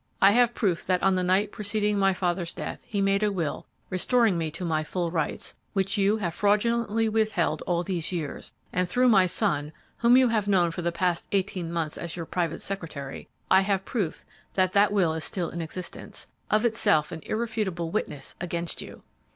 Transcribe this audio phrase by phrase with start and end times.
[0.19, 3.67] I have proof that on the night preceding my father's death he made a will
[3.91, 8.89] restoring to me my full rights, which you have fraudulently withheld all these years; and
[8.89, 12.63] through my son, whom you have known for the past eighteen months as your private
[12.63, 14.25] secretary, I have proof
[14.55, 19.03] that that will is still in existence, of itself an irrefutable witness against you!'